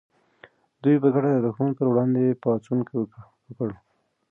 [0.83, 2.77] دوی په ګډه د دښمن پر وړاندې پاڅون
[3.47, 3.69] وکړ.